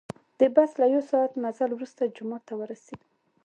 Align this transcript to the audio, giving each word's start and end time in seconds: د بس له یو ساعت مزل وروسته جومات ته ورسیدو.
د 0.39 0.41
بس 0.55 0.71
له 0.81 0.85
یو 0.93 1.01
ساعت 1.11 1.31
مزل 1.43 1.71
وروسته 1.73 2.11
جومات 2.15 2.43
ته 2.49 2.53
ورسیدو. 2.59 3.07